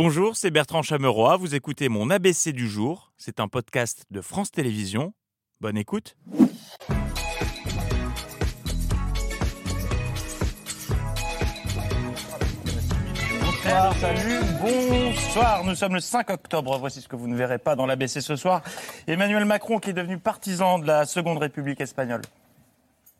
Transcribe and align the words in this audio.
Bonjour, 0.00 0.36
c'est 0.36 0.52
Bertrand 0.52 0.82
Chameroy. 0.82 1.36
Vous 1.38 1.56
écoutez 1.56 1.88
mon 1.88 2.08
ABC 2.08 2.52
du 2.52 2.68
jour. 2.68 3.10
C'est 3.16 3.40
un 3.40 3.48
podcast 3.48 4.04
de 4.12 4.20
France 4.20 4.52
Télévisions. 4.52 5.12
Bonne 5.60 5.76
écoute. 5.76 6.16
Bonsoir, 13.40 13.92
salut, 13.96 14.38
bonsoir. 14.62 15.64
Nous 15.64 15.74
sommes 15.74 15.94
le 15.94 16.00
5 16.00 16.30
octobre. 16.30 16.78
Voici 16.78 17.00
ce 17.00 17.08
que 17.08 17.16
vous 17.16 17.26
ne 17.26 17.34
verrez 17.34 17.58
pas 17.58 17.74
dans 17.74 17.86
l'ABC 17.86 18.20
ce 18.20 18.36
soir. 18.36 18.62
Emmanuel 19.08 19.46
Macron 19.46 19.80
qui 19.80 19.90
est 19.90 19.94
devenu 19.94 20.18
partisan 20.18 20.78
de 20.78 20.86
la 20.86 21.06
Seconde 21.06 21.38
République 21.38 21.80
espagnole. 21.80 22.22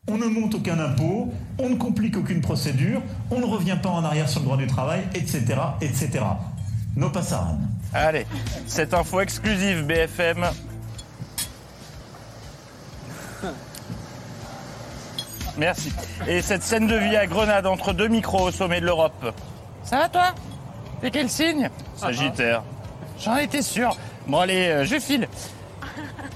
On 0.07 0.17
ne 0.17 0.27
monte 0.27 0.55
aucun 0.55 0.79
impôt, 0.79 1.27
on 1.59 1.71
ne 1.71 1.75
complique 1.75 2.15
aucune 2.15 2.39
procédure, 2.39 3.01
on 3.31 3.41
ne 3.41 3.45
revient 3.45 3.77
pas 3.83 3.89
en 3.89 4.05
arrière 4.05 4.29
sur 4.29 4.39
le 4.39 4.45
droit 4.45 4.57
du 4.57 4.65
travail, 4.65 5.03
etc., 5.13 5.55
etc. 5.81 6.23
No 6.99 7.09
pasaran. 7.09 7.59
Allez, 7.93 8.27
cette 8.67 8.93
info 8.93 9.21
exclusive 9.21 9.85
BFM. 9.85 10.45
Merci. 15.57 15.93
Et 16.27 16.41
cette 16.41 16.61
scène 16.61 16.87
de 16.87 16.97
vie 16.97 17.15
à 17.15 17.25
Grenade 17.25 17.65
entre 17.67 17.93
deux 17.93 18.09
micros 18.09 18.49
au 18.49 18.51
sommet 18.51 18.81
de 18.81 18.85
l'Europe. 18.85 19.33
Ça 19.83 19.99
va 19.99 20.09
toi? 20.09 20.35
T'es 20.99 21.09
quel 21.09 21.29
signe? 21.29 21.69
Sagittaire. 21.95 22.63
J'en 23.17 23.37
étais 23.37 23.61
sûr. 23.61 23.95
Bon 24.27 24.39
allez, 24.39 24.67
euh, 24.67 24.83
je 24.83 24.99
file. 24.99 25.29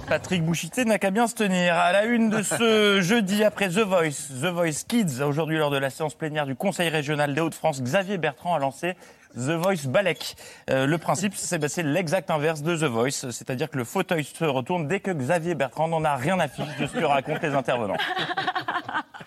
Patrick 0.08 0.46
Bouchité 0.46 0.86
n'a 0.86 0.98
qu'à 0.98 1.12
bien 1.12 1.28
se 1.28 1.36
tenir. 1.36 1.76
À 1.76 1.92
la 1.92 2.06
une 2.06 2.30
de 2.30 2.42
ce 2.42 3.02
jeudi 3.02 3.44
après 3.44 3.68
The 3.68 3.80
Voice, 3.80 4.30
The 4.42 4.46
Voice 4.46 4.86
Kids, 4.88 5.22
aujourd'hui 5.22 5.58
lors 5.58 5.72
de 5.72 5.78
la 5.78 5.90
séance 5.90 6.16
plénière 6.16 6.46
du 6.46 6.56
Conseil 6.56 6.88
régional 6.88 7.34
des 7.34 7.42
Hauts-de-France, 7.42 7.82
Xavier 7.82 8.18
Bertrand 8.18 8.56
a 8.56 8.60
lancé 8.60 8.96
The 9.36 9.52
Voice 9.52 9.88
Balek. 9.88 10.36
Euh, 10.70 10.86
le 10.86 10.98
principe, 10.98 11.34
c'est 11.36 11.58
bah, 11.58 11.70
c'est 11.70 11.84
l'exact 11.84 12.30
inverse 12.30 12.62
de 12.62 12.76
The 12.76 12.84
Voice, 12.84 13.32
c'est-à-dire 13.32 13.70
que 13.70 13.78
le 13.78 13.84
fauteuil 13.84 14.24
se 14.24 14.46
retourne 14.46 14.88
dès 14.88 15.00
que 15.00 15.12
Xavier 15.12 15.56
Bertrand 15.56 15.88
n'en 15.88 16.04
a 16.04 16.16
rien 16.16 16.40
à 16.40 16.48
fiche 16.48 16.76
de 16.80 16.88
ce 16.88 16.94
que 16.94 17.06
racontent 17.06 17.40
les 17.42 17.54
intervenants. 17.54 17.98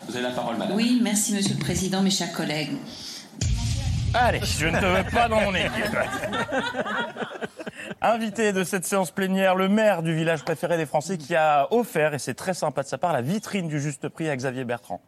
Vous 0.09 0.15
avez 0.15 0.23
la 0.23 0.31
parole, 0.31 0.57
madame. 0.57 0.77
Oui, 0.77 1.01
merci 1.03 1.35
Monsieur 1.35 1.55
le 1.55 1.61
Président, 1.61 2.03
mes 2.03 2.11
chers 2.11 2.33
collègues. 2.33 2.77
Allez, 4.15 4.41
je 4.43 4.67
ne 4.67 4.79
te 4.79 4.85
veux 4.85 5.11
pas 5.11 5.29
dans 5.29 5.41
mon 5.41 5.55
équipe. 5.55 5.97
Invité 8.01 8.53
de 8.53 8.65
cette 8.65 8.85
séance 8.85 9.11
plénière, 9.11 9.55
le 9.57 9.69
maire 9.69 10.03
du 10.03 10.15
village 10.15 10.43
préféré 10.45 10.77
des 10.77 10.87
Français 10.87 11.19
qui 11.19 11.35
a 11.35 11.67
offert, 11.71 12.15
et 12.15 12.19
c'est 12.19 12.35
très 12.35 12.55
sympa 12.55 12.83
de 12.83 12.89
sa 12.89 12.99
part, 12.99 13.13
la 13.13 13.21
vitrine 13.21 13.69
du 13.69 13.81
juste 13.81 14.09
prix 14.09 14.29
à 14.31 14.37
Xavier 14.37 14.65
Bertrand. 14.65 15.01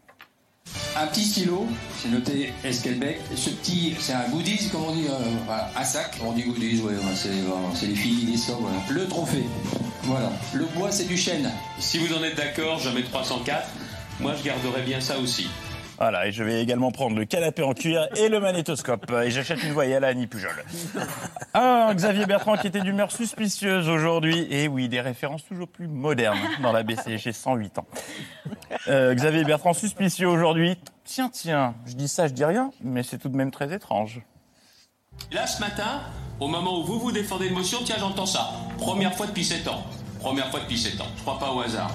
Un 1.01 1.07
petit 1.07 1.25
stylo, 1.25 1.65
c'est 2.03 2.09
noté 2.09 2.53
Esquelbec. 2.65 3.21
Ce 3.37 3.51
petit, 3.51 3.95
c'est 4.01 4.15
un 4.15 4.29
goodies, 4.31 4.69
comme 4.73 4.83
on 4.83 4.93
dit, 4.93 5.07
euh, 5.09 5.17
voilà, 5.47 5.71
un 5.77 5.85
sac. 5.85 6.19
On 6.25 6.33
dit 6.33 6.43
goodies, 6.43 6.81
ouais, 6.81 6.95
euh, 6.95 7.71
c'est 7.73 7.87
les 7.87 7.95
filles 7.95 8.19
qui 8.19 8.27
disent 8.27 8.51
voilà. 8.59 8.79
Le 8.89 9.07
trophée, 9.07 9.45
voilà. 10.03 10.33
Le 10.55 10.65
bois, 10.75 10.91
c'est 10.91 11.05
du 11.05 11.17
chêne. 11.17 11.49
Si 11.79 11.99
vous 11.99 12.13
en 12.15 12.25
êtes 12.25 12.37
d'accord, 12.37 12.81
j'en 12.81 12.93
mets 12.93 13.05
304. 13.05 13.69
Moi, 14.19 14.35
je 14.37 14.43
garderai 14.43 14.83
bien 14.83 15.01
ça 15.01 15.21
aussi. 15.21 15.47
Voilà, 15.99 16.29
et 16.29 16.33
je 16.33 16.45
vais 16.45 16.63
également 16.63 16.93
prendre 16.93 17.17
le 17.17 17.25
canapé 17.25 17.63
en 17.63 17.75
cuir 17.75 18.07
et 18.17 18.29
le 18.29 18.39
magnétoscope. 18.39 19.11
Et 19.25 19.31
j'achète 19.33 19.63
une 19.65 19.73
voyelle 19.73 20.05
à 20.05 20.09
Annie 20.09 20.29
Pujol. 20.29 20.65
Un 21.55 21.93
Xavier 21.93 22.25
Bertrand 22.25 22.57
qui 22.57 22.69
était 22.69 22.81
d'humeur 22.81 23.11
suspicieuse 23.11 23.89
aujourd'hui. 23.89 24.47
Et 24.51 24.69
oui, 24.69 24.89
des 24.89 25.01
références 25.01 25.45
toujours 25.45 25.67
plus 25.67 25.89
modernes 25.89 26.39
dans 26.63 26.71
la 26.71 26.85
BC. 26.85 27.19
J'ai 27.19 27.33
108 27.33 27.79
ans. 27.79 27.87
Euh, 28.87 29.13
Xavier 29.15 29.43
Bertrand 29.43 29.73
suspicieux 29.73 30.29
aujourd'hui. 30.29 30.79
Tiens, 31.05 31.31
tiens, 31.33 31.75
je 31.85 31.95
dis 31.95 32.07
ça, 32.09 32.29
je 32.29 32.33
dis 32.33 32.45
rien, 32.45 32.71
mais 32.81 33.03
c'est 33.03 33.19
tout 33.19 33.29
de 33.29 33.37
même 33.37 33.51
très 33.51 33.75
étrange. 33.75 34.21
Là, 35.33 35.49
ce 35.49 35.61
matin, 35.61 36.03
au 36.39 36.47
moment 36.47 36.79
où 36.79 36.85
vous 36.85 37.01
vous 37.01 37.13
défendez 37.13 37.49
une 37.49 37.55
motion, 37.55 37.79
tiens, 37.85 37.97
j'entends 37.99 38.27
ça. 38.27 38.51
Première 38.79 39.15
fois 39.15 39.27
depuis 39.27 39.45
7 39.45 39.67
ans. 39.67 39.83
Première 40.21 40.49
fois 40.51 40.61
depuis 40.61 40.79
7 40.79 41.01
ans. 41.01 41.09
Je 41.17 41.23
crois 41.23 41.41
pas 41.41 41.53
au 41.53 41.61
hasard. 41.61 41.91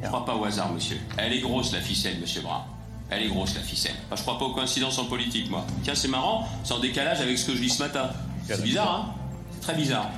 Je 0.00 0.06
crois 0.06 0.24
pas 0.24 0.36
au 0.36 0.44
hasard, 0.44 0.72
monsieur. 0.72 0.98
Elle 1.18 1.32
est 1.32 1.40
grosse, 1.40 1.72
la 1.72 1.80
ficelle, 1.80 2.18
monsieur 2.20 2.42
Brun. 2.42 2.64
Elle 3.10 3.24
est 3.24 3.28
grosse, 3.28 3.54
la 3.54 3.62
ficelle. 3.62 3.94
Enfin, 4.06 4.16
je 4.16 4.22
crois 4.22 4.38
pas 4.38 4.44
aux 4.44 4.54
coïncidences 4.54 4.98
en 4.98 5.06
politique, 5.06 5.50
moi. 5.50 5.66
Tiens, 5.82 5.94
c'est 5.94 6.08
marrant, 6.08 6.46
c'est 6.62 6.74
en 6.74 6.78
décalage 6.78 7.20
avec 7.20 7.36
ce 7.38 7.46
que 7.46 7.56
je 7.56 7.60
lis 7.60 7.70
ce 7.70 7.82
matin. 7.82 8.10
C'est 8.46 8.62
bizarre, 8.62 8.94
hein 8.94 9.14
C'est 9.52 9.60
très 9.60 9.74
bizarre. 9.74 10.10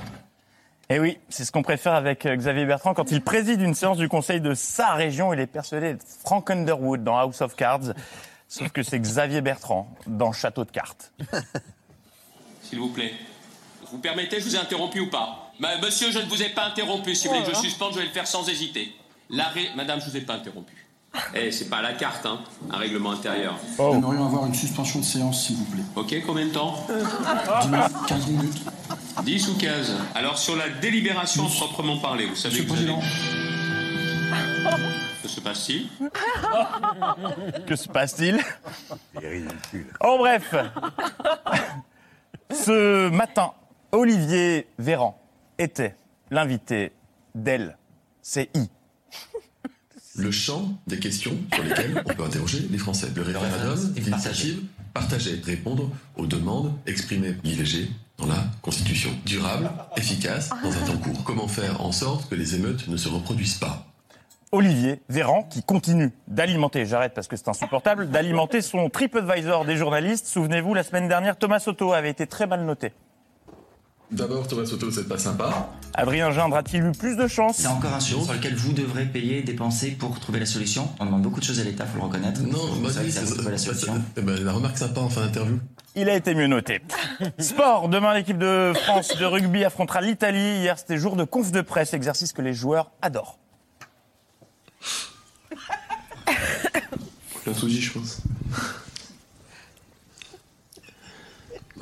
Et 0.90 0.98
oui, 0.98 1.16
c'est 1.30 1.46
ce 1.46 1.52
qu'on 1.52 1.62
préfère 1.62 1.94
avec 1.94 2.26
euh, 2.26 2.36
Xavier 2.36 2.66
Bertrand. 2.66 2.92
Quand 2.92 3.10
il 3.10 3.22
préside 3.22 3.62
une 3.62 3.74
séance 3.74 3.96
du 3.96 4.10
conseil 4.10 4.42
de 4.42 4.52
sa 4.52 4.92
région, 4.92 5.32
il 5.32 5.40
est 5.40 5.46
persuadé 5.46 5.92
d'être 5.92 6.04
Frank 6.22 6.50
Underwood 6.50 7.02
dans 7.02 7.16
House 7.16 7.40
of 7.40 7.56
Cards. 7.56 7.94
Sauf 8.46 8.68
que 8.68 8.82
c'est 8.82 8.98
Xavier 8.98 9.40
Bertrand 9.40 9.88
dans 10.06 10.32
Château 10.32 10.64
de 10.64 10.70
cartes. 10.70 11.12
S'il 12.62 12.78
vous 12.78 12.90
plaît. 12.90 13.14
Vous 13.90 13.98
permettez, 13.98 14.38
je 14.38 14.44
vous 14.44 14.56
ai 14.56 14.58
interrompu 14.58 15.00
ou 15.00 15.08
pas? 15.08 15.52
Monsieur, 15.82 16.10
je 16.10 16.18
ne 16.18 16.24
vous 16.26 16.42
ai 16.42 16.50
pas 16.50 16.66
interrompu. 16.66 17.14
Si 17.14 17.28
vous 17.28 17.34
voulez 17.34 17.46
que 17.46 17.54
je 17.54 17.60
suspende, 17.60 17.94
je 17.94 18.00
vais 18.00 18.06
le 18.06 18.10
faire 18.10 18.26
sans 18.26 18.46
hésiter. 18.48 18.94
L'arrêt... 19.30 19.70
Madame, 19.74 20.00
je 20.00 20.10
vous 20.10 20.16
ai 20.18 20.22
pas 20.22 20.34
interrompu. 20.34 20.86
Eh, 21.34 21.52
c'est 21.52 21.68
pas 21.68 21.78
à 21.78 21.82
la 21.82 21.92
carte, 21.92 22.24
hein, 22.26 22.40
un 22.70 22.76
règlement 22.78 23.12
intérieur. 23.12 23.58
Oh. 23.78 23.90
Nous 23.92 23.98
aimerions 23.98 24.26
avoir 24.26 24.46
une 24.46 24.54
suspension 24.54 24.98
de 25.00 25.04
séance, 25.04 25.46
s'il 25.46 25.56
vous 25.56 25.64
plaît. 25.66 25.82
Ok, 25.96 26.14
combien 26.26 26.46
de 26.46 26.50
temps? 26.52 26.86
10 27.62 27.68
minutes, 27.68 27.92
15 28.08 28.26
minutes. 28.28 28.62
10 29.24 29.48
ou 29.48 29.54
15 29.58 29.92
Alors, 30.14 30.38
sur 30.38 30.56
la 30.56 30.68
délibération 30.70 31.46
proprement 31.48 31.98
parlée, 31.98 32.26
vous 32.26 32.34
savez 32.34 32.60
Monsieur 32.62 32.64
le 32.64 32.70
que 32.70 32.74
vous 32.74 32.90
avez- 32.90 33.00
Président, 34.62 34.88
Que 35.22 35.28
se 35.28 35.40
passe-t-il? 35.40 35.88
Que 37.66 37.76
se 37.76 37.88
passe-t-il? 37.88 38.40
En 40.00 40.16
bref, 40.18 40.54
ce 42.50 43.08
matin, 43.10 43.52
Olivier 43.92 44.66
Véran 44.78 45.20
était 45.58 45.94
l'invité 46.30 46.92
d'elle, 47.34 47.76
c'est 48.22 48.50
I. 48.56 48.68
le 50.16 50.30
champ 50.30 50.78
des 50.86 50.98
questions 50.98 51.36
sur 51.54 51.64
lesquelles 51.64 52.02
on 52.06 52.14
peut 52.14 52.24
interroger 52.24 52.66
les 52.70 52.78
Français. 52.78 53.08
Le 53.14 53.22
référendum, 53.22 53.94
l'initiative, 53.96 54.62
partager, 54.92 55.40
répondre 55.44 55.90
aux 56.16 56.26
demandes 56.26 56.72
exprimées, 56.86 57.34
l'IVG 57.44 57.88
dans 58.18 58.26
la 58.26 58.44
Constitution. 58.60 59.10
Durable, 59.24 59.70
efficace, 59.96 60.50
dans 60.62 60.70
un 60.70 60.86
temps 60.86 60.98
court. 60.98 61.24
Comment 61.24 61.48
faire 61.48 61.80
en 61.80 61.92
sorte 61.92 62.28
que 62.28 62.34
les 62.34 62.54
émeutes 62.54 62.88
ne 62.88 62.96
se 62.96 63.08
reproduisent 63.08 63.58
pas? 63.58 63.86
Olivier 64.54 65.00
Véran 65.08 65.44
qui 65.44 65.62
continue 65.62 66.10
d'alimenter, 66.28 66.84
j'arrête 66.84 67.14
parce 67.14 67.26
que 67.26 67.36
c'est 67.36 67.48
insupportable, 67.48 68.10
d'alimenter 68.10 68.60
son 68.60 68.90
TripAdvisor 68.90 69.64
des 69.64 69.76
journalistes. 69.76 70.26
Souvenez-vous, 70.26 70.74
la 70.74 70.82
semaine 70.82 71.08
dernière, 71.08 71.38
Thomas 71.38 71.58
Soto 71.58 71.94
avait 71.94 72.10
été 72.10 72.26
très 72.26 72.46
mal 72.46 72.66
noté. 72.66 72.92
D'abord, 74.12 74.46
Thomas 74.46 74.66
Soto, 74.66 74.90
c'est 74.90 75.08
pas 75.08 75.16
sympa. 75.16 75.70
Adrien 75.94 76.30
Gindre 76.32 76.56
a-t-il 76.56 76.84
eu 76.84 76.92
plus 76.92 77.16
de 77.16 77.26
chance 77.26 77.56
C'est 77.56 77.66
encore 77.66 77.94
un 77.94 78.00
sujet 78.00 78.22
sur 78.22 78.34
lequel 78.34 78.54
vous 78.54 78.74
devrez 78.74 79.06
payer, 79.06 79.42
dépenser 79.42 79.92
pour 79.92 80.20
trouver 80.20 80.38
la 80.38 80.44
solution. 80.44 80.86
On 81.00 81.06
demande 81.06 81.22
beaucoup 81.22 81.40
de 81.40 81.44
choses 81.44 81.60
à 81.60 81.64
l'État, 81.64 81.86
faut 81.86 81.96
le 81.96 82.04
reconnaître. 82.04 82.42
Non, 82.42 82.58
bah 82.82 82.90
oui, 82.98 83.06
que 83.06 83.10
ça 83.10 83.22
c'est 83.24 83.50
la 83.50 83.56
solution. 83.56 83.94
Eh 84.18 84.20
ben, 84.20 84.44
la 84.44 84.52
remarque 84.52 84.76
sympa 84.76 85.00
en 85.00 85.08
fin 85.08 85.22
d'interview. 85.22 85.58
Il 85.96 86.10
a 86.10 86.14
été 86.14 86.34
mieux 86.34 86.46
noté. 86.46 86.82
Sport, 87.38 87.88
demain 87.88 88.12
l'équipe 88.12 88.36
de 88.36 88.74
France 88.74 89.16
de 89.16 89.24
rugby 89.24 89.64
affrontera 89.64 90.02
l'Italie. 90.02 90.58
Hier 90.58 90.78
c'était 90.78 90.98
jour 90.98 91.16
de 91.16 91.24
conf 91.24 91.50
de 91.50 91.62
presse, 91.62 91.94
exercice 91.94 92.34
que 92.34 92.42
les 92.42 92.52
joueurs 92.52 92.90
adorent. 93.00 93.38
La 97.46 97.52
je 97.54 97.90
pense. 97.92 98.20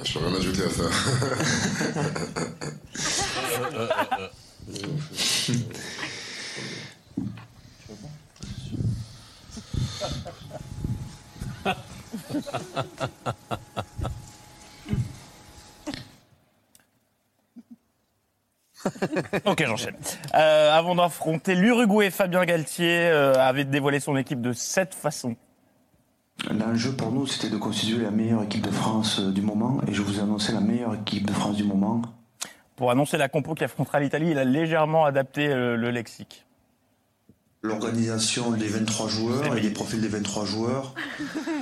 Bah, 0.00 0.06
je 0.06 0.19
peux 0.19 0.25
rien 0.25 0.34
ajouter 0.34 0.62
à 0.62 0.71
ça. 0.71 0.84
Ok, 19.44 19.62
j'enchaîne. 19.67 19.96
Euh, 20.35 20.73
avant 20.73 20.94
d'affronter 20.94 21.55
l'Uruguay, 21.55 22.11
Fabien 22.11 22.46
Galtier 22.46 23.08
euh, 23.08 23.35
avait 23.35 23.64
dévoilé 23.64 24.00
son 24.00 24.17
équipe 24.17 24.41
de 24.41 24.55
cette 24.55 24.94
façon. 24.94 25.37
L'enjeu 26.48 26.92
pour 26.92 27.12
nous, 27.12 27.26
c'était 27.26 27.50
de 27.50 27.56
constituer 27.56 28.02
la 28.02 28.10
meilleure 28.10 28.42
équipe 28.42 28.62
de 28.62 28.70
France 28.70 29.20
euh, 29.20 29.31
du 29.31 29.42
moment, 29.42 29.81
et 29.87 29.92
je 29.92 30.02
vous 30.02 30.19
ai 30.19 30.22
annoncé 30.22 30.52
la 30.52 30.60
meilleure 30.60 30.94
équipe 30.94 31.26
de 31.26 31.32
France 31.32 31.56
du 31.56 31.64
moment. 31.64 32.02
Pour 32.76 32.90
annoncer 32.90 33.19
la 33.19 33.28
compo 33.28 33.54
qui 33.54 33.64
affrontera 33.64 34.00
l'Italie, 34.00 34.31
il 34.31 34.38
a 34.38 34.44
légèrement 34.44 35.04
adapté 35.04 35.48
euh, 35.48 35.76
le 35.76 35.90
lexique. 35.90 36.46
L'organisation 37.62 38.52
des 38.52 38.69
23 38.69 39.08
joueurs 39.08 39.56
et 39.56 39.60
les 39.60 39.70
profils 39.70 40.00
des 40.00 40.08
23 40.08 40.46
joueurs, 40.46 40.94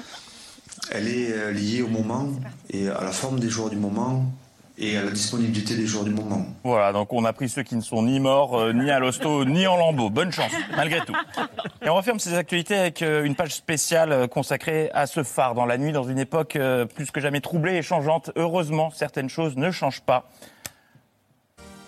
elle 0.92 1.08
est 1.08 1.32
euh, 1.32 1.50
liée 1.50 1.82
au 1.82 1.88
moment 1.88 2.28
et 2.70 2.88
à 2.88 3.02
la 3.02 3.10
forme 3.10 3.40
des 3.40 3.48
joueurs 3.48 3.70
du 3.70 3.76
moment 3.76 4.26
et 4.78 4.96
à 4.96 5.02
la 5.02 5.10
disponibilité 5.10 5.74
des 5.74 5.86
joueurs 5.86 6.04
du 6.04 6.10
moment. 6.10 6.46
Voilà, 6.62 6.92
donc 6.92 7.12
on 7.12 7.24
a 7.24 7.32
pris 7.32 7.48
ceux 7.48 7.62
qui 7.62 7.74
ne 7.74 7.80
sont 7.80 8.02
ni 8.02 8.20
morts, 8.20 8.58
euh, 8.58 8.72
ni 8.72 8.90
à 8.90 8.98
l'hosto, 8.98 9.44
ni 9.46 9.66
en 9.66 9.76
lambeaux. 9.76 10.10
Bonne 10.10 10.32
chance, 10.32 10.52
malgré 10.76 11.00
tout. 11.00 11.14
Et 11.82 11.88
on 11.88 11.96
referme 11.96 12.18
ces 12.18 12.34
actualités 12.34 12.76
avec 12.76 13.02
euh, 13.02 13.24
une 13.24 13.34
page 13.34 13.54
spéciale 13.54 14.12
euh, 14.12 14.26
consacrée 14.28 14.90
à 14.94 15.06
ce 15.06 15.22
phare 15.22 15.54
dans 15.54 15.66
la 15.66 15.78
nuit, 15.78 15.92
dans 15.92 16.04
une 16.04 16.18
époque 16.18 16.56
euh, 16.56 16.84
plus 16.84 17.10
que 17.10 17.20
jamais 17.20 17.40
troublée 17.40 17.74
et 17.74 17.82
changeante. 17.82 18.30
Heureusement, 18.36 18.90
certaines 18.90 19.28
choses 19.28 19.56
ne 19.56 19.70
changent 19.70 20.02
pas. 20.02 20.28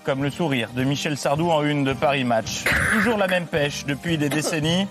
Comme 0.05 0.23
le 0.23 0.31
sourire 0.31 0.71
de 0.75 0.83
Michel 0.83 1.17
Sardou 1.17 1.51
en 1.51 1.63
une 1.63 1.85
de 1.85 1.93
Paris 1.93 2.25
Match. 2.25 2.65
Toujours 2.93 3.19
la 3.19 3.29
même 3.29 3.47
pêche 3.47 3.85
depuis 3.85 4.19
des 4.19 4.29
décennies. 4.29 4.87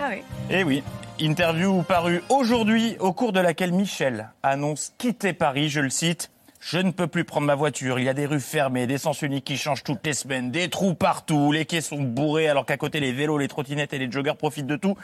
Ah 0.00 0.08
oui. 0.10 0.22
Eh 0.50 0.64
oui, 0.64 0.82
interview 1.18 1.82
parue 1.82 2.22
aujourd'hui 2.28 2.96
au 2.98 3.12
cours 3.12 3.32
de 3.32 3.40
laquelle 3.40 3.72
Michel 3.72 4.30
annonce 4.42 4.92
quitter 4.98 5.32
Paris, 5.32 5.68
je 5.68 5.80
le 5.80 5.90
cite. 5.90 6.30
Je 6.60 6.78
ne 6.78 6.90
peux 6.90 7.06
plus 7.06 7.24
prendre 7.24 7.46
ma 7.46 7.54
voiture, 7.54 7.98
il 7.98 8.04
y 8.04 8.08
a 8.08 8.14
des 8.14 8.26
rues 8.26 8.40
fermées, 8.40 8.86
des 8.86 8.98
sens 8.98 9.22
uniques 9.22 9.44
qui 9.44 9.56
changent 9.56 9.84
toutes 9.84 10.04
les 10.04 10.12
semaines, 10.12 10.50
des 10.50 10.68
trous 10.68 10.94
partout, 10.94 11.52
les 11.52 11.64
quais 11.64 11.80
sont 11.80 12.02
bourrés 12.02 12.48
alors 12.48 12.66
qu'à 12.66 12.76
côté 12.76 12.98
les 12.98 13.12
vélos, 13.12 13.38
les 13.38 13.48
trottinettes 13.48 13.92
et 13.92 13.98
les 13.98 14.10
joggers 14.10 14.34
profitent 14.36 14.66
de 14.66 14.76
tout. 14.76 14.96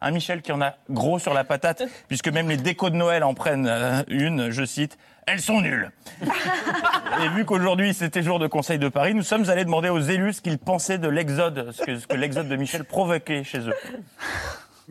Un 0.00 0.12
Michel 0.12 0.40
qui 0.40 0.52
en 0.52 0.62
a 0.62 0.76
gros 0.88 1.18
sur 1.18 1.34
la 1.34 1.44
patate, 1.44 1.82
puisque 2.08 2.28
même 2.28 2.48
les 2.48 2.56
décos 2.56 2.90
de 2.90 2.96
Noël 2.96 3.24
en 3.24 3.34
prennent 3.34 3.66
euh, 3.68 4.02
une, 4.08 4.50
je 4.50 4.64
cite, 4.64 4.98
elles 5.26 5.40
sont 5.40 5.60
nulles. 5.60 5.90
Et 6.22 7.28
vu 7.34 7.44
qu'aujourd'hui 7.44 7.92
c'était 7.92 8.22
jour 8.22 8.38
de 8.38 8.46
Conseil 8.46 8.78
de 8.78 8.88
Paris, 8.88 9.12
nous 9.12 9.24
sommes 9.24 9.50
allés 9.50 9.64
demander 9.64 9.88
aux 9.88 10.00
élus 10.00 10.34
ce 10.34 10.40
qu'ils 10.40 10.58
pensaient 10.58 10.98
de 10.98 11.08
l'exode, 11.08 11.72
ce 11.72 11.82
que, 11.82 11.98
ce 11.98 12.06
que 12.06 12.16
l'exode 12.16 12.48
de 12.48 12.56
Michel 12.56 12.84
provoquait 12.84 13.42
chez 13.42 13.58
eux. 13.58 13.74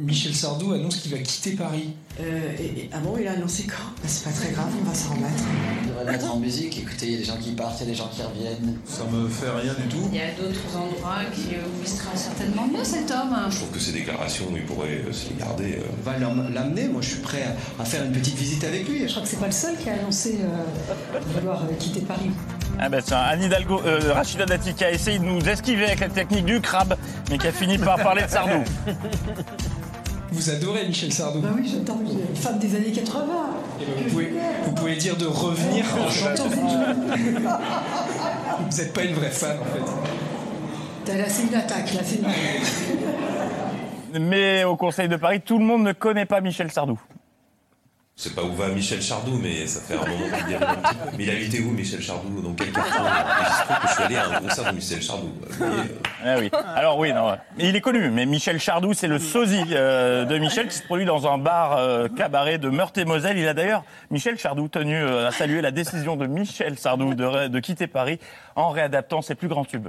Michel 0.01 0.33
Sardou 0.33 0.71
annonce 0.71 0.95
qu'il 0.97 1.11
va 1.11 1.17
quitter 1.17 1.51
Paris. 1.57 1.89
Euh, 2.21 2.51
et, 2.57 2.63
et- 2.83 2.89
ah 2.93 2.99
bon, 2.99 3.17
il 3.19 3.27
a 3.27 3.33
annoncé 3.33 3.63
quand? 3.63 3.83
Bah, 4.01 4.07
C'est 4.07 4.23
pas 4.23 4.31
très 4.31 4.51
grave, 4.51 4.67
on 4.81 4.87
va 4.89 4.95
s'en 4.95 5.09
remettre. 5.09 5.43
On 5.83 5.89
devrait 5.89 6.11
mettre 6.13 6.33
en 6.33 6.37
musique, 6.39 6.77
écoutez, 6.79 7.07
il 7.07 7.11
y 7.11 7.15
a 7.15 7.17
des 7.17 7.25
gens 7.25 7.35
qui 7.37 7.51
partent, 7.51 7.75
il 7.81 7.83
y 7.83 7.89
a 7.89 7.91
des 7.91 7.97
gens 7.97 8.09
qui 8.13 8.21
reviennent. 8.21 8.77
Ça 8.85 9.03
me 9.11 9.27
fait 9.27 9.49
rien 9.49 9.73
du 9.73 9.89
tout. 9.89 10.07
Il 10.09 10.17
y 10.17 10.21
a 10.21 10.31
d'autres 10.39 10.77
endroits 10.77 11.17
qui, 11.35 11.55
euh, 11.55 11.59
où 11.67 11.81
il 11.83 11.87
sera 11.87 12.15
certainement 12.15 12.65
mieux 12.67 12.83
cet 12.85 13.11
homme. 13.11 13.35
Je 13.49 13.57
trouve 13.57 13.71
que 13.71 13.79
ces 13.79 13.91
déclarations, 13.91 14.45
il 14.55 14.63
pourrait 14.65 15.01
euh, 15.05 15.11
se 15.11 15.29
les 15.29 15.35
garder. 15.35 15.79
euh. 15.79 15.91
On 15.99 16.09
va 16.09 16.17
l'amener, 16.17 16.87
moi 16.87 17.01
je 17.01 17.09
suis 17.09 17.19
prêt 17.21 17.43
à, 17.43 17.81
à 17.81 17.85
faire 17.85 18.03
une 18.05 18.13
petite 18.13 18.35
visite 18.37 18.63
avec 18.63 18.87
lui. 18.87 19.01
Je 19.05 19.07
crois 19.11 19.23
que 19.23 19.27
c'est 19.27 19.39
pas 19.39 19.47
le 19.47 19.51
seul 19.51 19.75
qui 19.77 19.89
a 19.89 19.93
annoncé 19.95 20.37
euh, 20.41 21.19
vouloir 21.37 21.63
euh, 21.63 21.73
quitter 21.77 22.01
Paris. 22.01 22.31
Ah 22.79 22.87
ben 22.87 23.01
tiens, 23.05 23.17
Anne 23.17 23.43
Hidalgo, 23.43 23.81
euh, 23.85 24.13
Rachida 24.13 24.45
Dati 24.45 24.73
qui 24.73 24.85
a 24.85 24.91
essayé 24.91 25.19
de 25.19 25.25
nous 25.25 25.41
esquiver 25.49 25.87
avec 25.87 25.99
la 25.99 26.07
technique 26.07 26.45
du 26.45 26.61
crabe, 26.61 26.95
mais 27.29 27.37
qui 27.37 27.47
a 27.47 27.51
fini 27.51 27.77
par 27.77 27.97
parler 27.97 28.23
de 28.23 28.29
Sardou. 28.29 28.63
Vous 30.31 30.49
adorez 30.49 30.87
Michel 30.87 31.11
Sardou. 31.11 31.39
Bah 31.39 31.49
oui, 31.55 31.73
une 31.75 32.35
femme 32.35 32.59
des 32.59 32.75
années 32.75 32.91
80. 32.91 33.25
Eh 33.81 33.85
ben, 33.85 33.91
vous, 34.03 34.09
pouvez, 34.09 34.29
vous 34.65 34.71
pouvez 34.73 34.95
dire 34.95 35.17
de 35.17 35.25
revenir 35.25 35.85
en 35.95 36.09
chantant. 36.09 36.47
Vous 38.69 38.77
n'êtes 38.77 38.93
pas 38.93 39.03
une 39.03 39.15
vraie 39.15 39.31
fan 39.31 39.57
en 39.59 39.65
fait. 39.65 39.81
T'as 41.05 41.17
là, 41.17 41.23
c'est 41.27 41.43
une 41.43 41.55
attaque, 41.55 41.93
là, 41.93 42.01
c'est 42.03 42.19
une 44.13 44.27
Mais 44.27 44.63
au 44.63 44.75
Conseil 44.75 45.07
de 45.07 45.15
Paris, 45.15 45.41
tout 45.41 45.57
le 45.57 45.65
monde 45.65 45.83
ne 45.83 45.93
connaît 45.93 46.25
pas 46.25 46.41
Michel 46.41 46.71
Sardou. 46.71 46.99
Je 48.21 48.25
sais 48.25 48.31
pas 48.35 48.43
où 48.43 48.53
va 48.53 48.67
Michel 48.67 49.01
Chardou, 49.01 49.39
mais 49.41 49.65
ça 49.65 49.79
fait 49.79 49.93
un 49.93 50.05
moment 50.05 50.25
qu'il 50.25 50.45
dérive 50.45 50.67
un 50.67 50.75
petit 50.75 50.95
peu. 50.95 51.09
Mais 51.17 51.23
il 51.23 51.29
a 51.29 51.33
été 51.35 51.61
où, 51.61 51.71
Michel 51.71 52.01
Chardou 52.01 52.41
Dans 52.41 52.51
quel 52.53 52.69
quartier? 52.73 52.93
Et 52.93 52.99
Il 52.99 53.53
se 53.55 53.63
trouve 53.63 53.77
que 53.77 53.87
je 53.87 53.93
suis 53.93 54.03
allé 54.03 54.15
à 54.17 54.27
un 54.27 54.41
concert 54.41 54.65
de 54.65 54.75
Michel 54.75 55.01
Chardou. 55.01 55.29
Euh, 55.61 55.83
Ah 56.25 56.35
oui. 56.37 56.51
Alors 56.75 56.97
oui, 56.99 57.13
non. 57.13 57.37
il 57.57 57.73
est 57.77 57.79
connu, 57.79 58.09
mais 58.09 58.25
Michel 58.25 58.59
Chardou, 58.59 58.93
c'est 58.93 59.07
le 59.07 59.19
sosie 59.19 59.63
euh, 59.71 60.25
de 60.25 60.37
Michel 60.37 60.67
qui 60.67 60.75
se 60.75 60.83
produit 60.83 61.05
dans 61.05 61.31
un 61.33 61.37
bar 61.37 61.77
euh, 61.77 62.09
cabaret 62.09 62.57
de 62.57 62.67
Meurthe-et-Moselle. 62.67 63.37
Il 63.37 63.47
a 63.47 63.53
d'ailleurs, 63.53 63.85
Michel 64.11 64.37
Chardou, 64.37 64.67
tenu 64.67 64.95
euh, 64.97 65.29
à 65.29 65.31
saluer 65.31 65.61
la 65.61 65.71
décision 65.71 66.17
de 66.17 66.27
Michel 66.27 66.77
Sardou 66.77 67.13
de, 67.13 67.47
de 67.47 67.59
quitter 67.61 67.87
Paris 67.87 68.19
en 68.57 68.71
réadaptant 68.71 69.21
ses 69.21 69.35
plus 69.35 69.47
grands 69.47 69.63
tubes. 69.63 69.87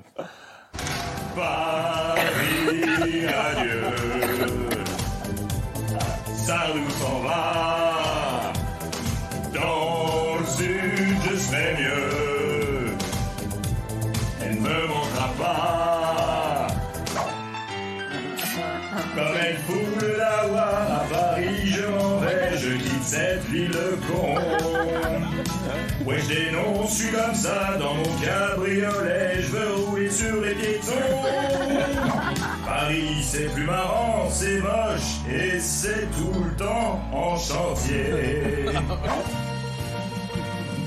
Paris, 1.35 2.21
adieu. 3.27 3.80
Je 11.23 11.37
serai 11.37 11.75
mieux. 11.79 12.95
Elle 14.43 14.55
ne 14.57 14.61
me 14.61 14.87
manquera 14.89 15.29
pas. 15.39 16.67
Comme 19.15 19.37
elle 19.43 19.59
fout 19.59 20.03
l'avoir 20.19 20.83
à 20.93 21.05
Paris, 21.11 21.67
je 21.67 21.87
m'en 21.87 22.19
vais, 22.19 22.57
je 22.57 22.71
quitte 22.77 23.03
cette 23.03 23.45
ville 23.47 23.77
con. 24.09 24.37
Ouais, 26.07 26.19
je 26.19 26.29
dénonce, 26.29 26.91
je 26.91 27.03
suis 27.03 27.13
comme 27.13 27.35
ça 27.35 27.77
dans 27.79 27.95
mon 27.95 28.03
cabriolet, 28.25 29.43
je 29.43 29.47
veux 29.49 29.75
rouler 29.85 30.11
sur 30.11 30.41
les 30.41 30.55
piétons. 30.55 30.93
Paris, 32.65 33.23
c'est 33.23 33.53
plus 33.53 33.65
marrant, 33.65 34.29
c'est 34.31 34.61
moche 34.61 35.21
et 35.31 35.59
c'est 35.61 36.09
tout 36.17 36.43
le 36.43 36.57
temps 36.57 37.01
en 37.13 37.37
chantier. 37.37 38.71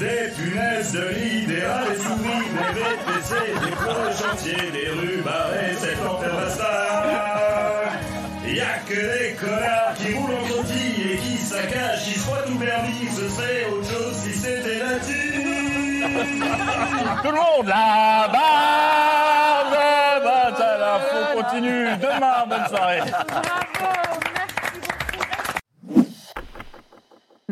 Des 0.03 0.27
punaises 0.35 0.91
de 0.91 1.07
lit, 1.15 1.45
des 1.45 1.65
rats, 1.65 1.85
des 1.89 1.95
souris, 1.95 2.49
des 2.51 2.71
VPC, 2.75 3.31
des 3.63 3.71
gros 3.71 4.11
chantiers, 4.11 4.71
des 4.71 4.89
rues 4.89 5.21
barrées, 5.23 5.75
c'est 5.79 5.95
l'enfer 6.03 6.35
bastard. 6.35 7.05
Y 8.45 8.59
a 8.59 8.79
que 8.85 8.95
des 8.95 9.33
connards 9.35 9.93
qui 9.95 10.13
roulent 10.13 10.35
en 10.35 10.45
coquille 10.45 11.13
et 11.13 11.17
qui 11.19 11.37
saccagent, 11.37 12.03
qui 12.03 12.19
se 12.19 12.25
croient 12.25 12.43
tout 12.45 12.57
permis, 12.57 13.07
ce 13.15 13.29
serait 13.29 13.65
autre 13.71 13.89
chose 13.89 14.15
si 14.15 14.33
c'était 14.33 14.79
nature. 14.83 16.03
Tout 17.23 17.31
le 17.31 17.37
monde, 17.37 17.67
la 17.67 18.27
barbe 18.27 19.73
bah, 20.21 20.51
ça, 20.57 20.77
L'info 20.79 21.41
continue 21.41 21.95
demain. 21.95 22.45
Bonne 22.49 22.67
soirée. 22.67 22.99